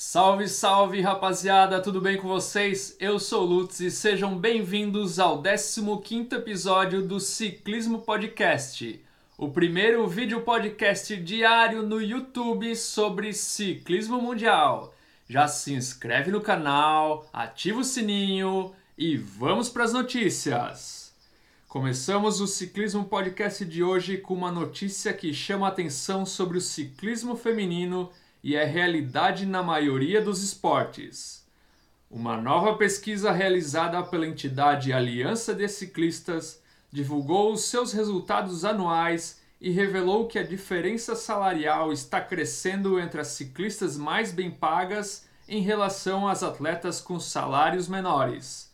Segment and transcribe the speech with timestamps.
[0.00, 2.96] Salve, salve rapaziada, tudo bem com vocês?
[3.00, 9.04] Eu sou o Lutz e sejam bem-vindos ao 15 episódio do Ciclismo Podcast,
[9.36, 14.94] o primeiro vídeo podcast diário no YouTube sobre ciclismo mundial.
[15.28, 21.12] Já se inscreve no canal, ativa o sininho e vamos para as notícias.
[21.66, 26.60] Começamos o Ciclismo Podcast de hoje com uma notícia que chama a atenção sobre o
[26.60, 28.12] ciclismo feminino
[28.42, 31.46] e é realidade na maioria dos esportes.
[32.10, 39.70] Uma nova pesquisa realizada pela entidade Aliança de Ciclistas divulgou os seus resultados anuais e
[39.70, 46.28] revelou que a diferença salarial está crescendo entre as ciclistas mais bem pagas em relação
[46.28, 48.72] às atletas com salários menores.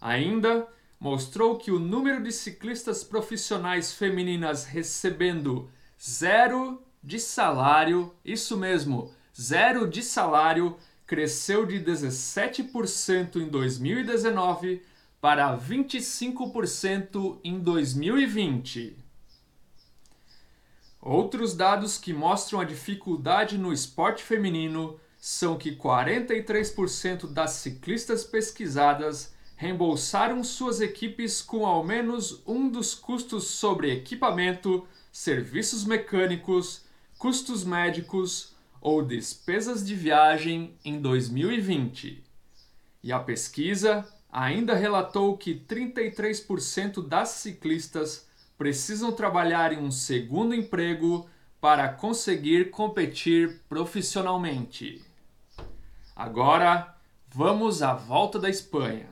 [0.00, 0.66] Ainda
[0.98, 5.70] mostrou que o número de ciclistas profissionais femininas recebendo
[6.02, 10.76] zero de salário, isso mesmo, zero de salário,
[11.06, 14.82] cresceu de 17% em 2019
[15.20, 18.96] para 25% em 2020.
[20.98, 29.34] Outros dados que mostram a dificuldade no esporte feminino são que 43% das ciclistas pesquisadas
[29.56, 36.84] reembolsaram suas equipes com ao menos um dos custos sobre equipamento, serviços mecânicos,
[37.24, 42.22] custos médicos ou despesas de viagem em 2020.
[43.02, 51.26] E a pesquisa ainda relatou que 33% das ciclistas precisam trabalhar em um segundo emprego
[51.62, 55.02] para conseguir competir profissionalmente.
[56.14, 56.94] Agora,
[57.26, 59.08] vamos à volta da Espanha.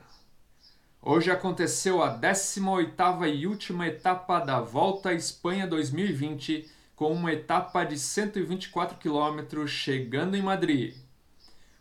[1.00, 7.82] Hoje aconteceu a 18ª e última etapa da Volta à Espanha 2020 com uma etapa
[7.82, 10.94] de 124 km chegando em Madrid.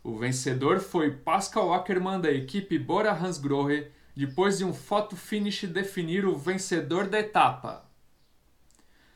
[0.03, 6.25] O vencedor foi Pascal Ackermann da equipe Bora Hansgrohe, depois de um photo finish definir
[6.25, 7.87] o vencedor da etapa.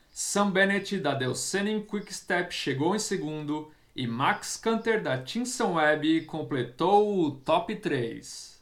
[0.08, 7.18] Sam Bennett da Delsening Quickstep chegou em segundo e Max Canter da Tinson Web completou
[7.18, 8.55] o top 3.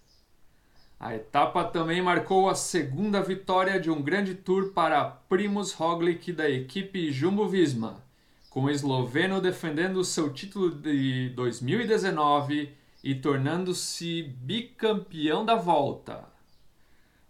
[0.99, 6.49] A etapa também marcou a segunda vitória de um grande tour para Primus Roglic da
[6.49, 8.03] equipe Jumbo-Visma,
[8.49, 12.73] com o esloveno defendendo seu título de 2019
[13.03, 16.25] e tornando-se bicampeão da volta.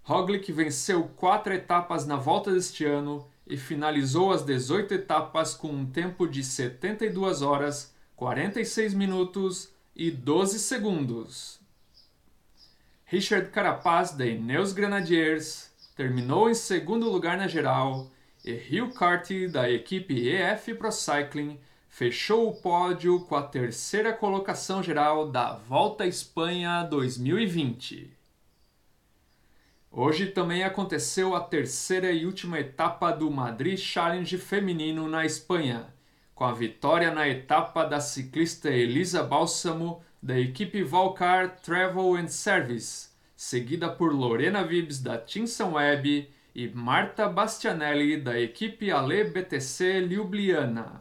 [0.05, 5.87] Roglic venceu quatro etapas na volta deste ano e finalizou as 18 etapas com um
[5.87, 11.64] tempo de 72 horas, 46 minutos e 12 segundos.
[13.07, 18.11] Richard Carapaz da Ineos Grenadiers terminou em segundo lugar na geral
[18.43, 24.83] e Hugh Carty da equipe EF Pro Cycling fechou o pódio com a terceira colocação
[24.83, 28.11] geral da Volta à Espanha 2020.
[29.93, 35.94] Hoje também aconteceu a terceira e última etapa do Madrid Challenge feminino na Espanha,
[36.35, 43.11] com a vitória na etapa da ciclista Elisa Bálsamo da equipe Valcar Travel and Service,
[43.37, 51.01] seguida por Lorena Vibes da Tinson Web e Marta Bastianelli da equipe Ale BTC Ljubljana.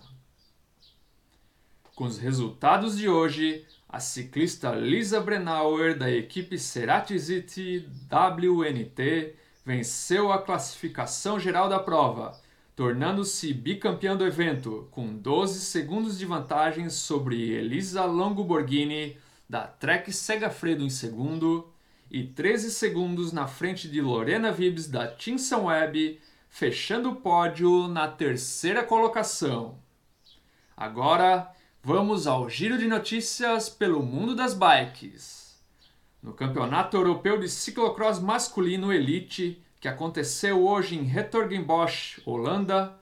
[1.95, 10.41] Com os resultados de hoje, a ciclista Lisa Brennauer da equipe Ceratizit WNT venceu a
[10.41, 12.42] classificação geral da prova
[12.75, 19.17] tornando-se bicampeã do evento, com 12 segundos de vantagem sobre Elisa Longoborghini,
[19.47, 21.71] da Trek Segafredo em segundo,
[22.09, 26.19] e 13 segundos na frente de Lorena Vibes, da Tinson Web,
[26.49, 29.79] fechando o pódio na terceira colocação.
[30.75, 31.51] Agora,
[31.81, 35.59] vamos ao giro de notícias pelo mundo das bikes.
[36.21, 42.97] No Campeonato Europeu de Ciclocross Masculino Elite, que aconteceu hoje em Hertogenbosch, Holanda,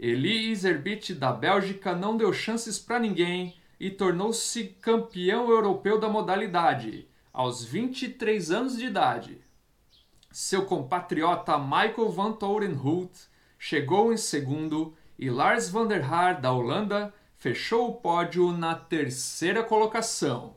[0.00, 7.06] Eli Iserbyt da Bélgica não deu chances para ninguém e tornou-se campeão europeu da modalidade,
[7.34, 9.42] aos 23 anos de idade.
[10.30, 13.12] Seu compatriota Michael van Torenhout
[13.58, 19.62] chegou em segundo e Lars van der Haar da Holanda fechou o pódio na terceira
[19.62, 20.54] colocação.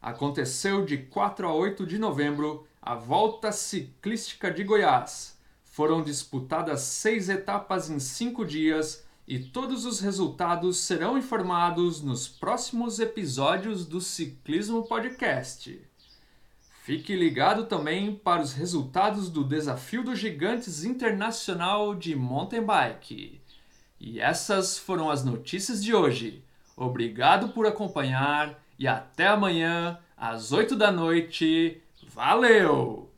[0.00, 5.36] Aconteceu de 4 a 8 de novembro a Volta Ciclística de Goiás.
[5.64, 13.00] Foram disputadas seis etapas em cinco dias e todos os resultados serão informados nos próximos
[13.00, 15.80] episódios do Ciclismo Podcast.
[16.84, 23.40] Fique ligado também para os resultados do Desafio dos Gigantes Internacional de Mountain Bike.
[23.98, 26.40] E essas foram as notícias de hoje.
[26.76, 31.82] Obrigado por acompanhar e até amanhã às 8 da noite.
[32.16, 33.12] Valeu!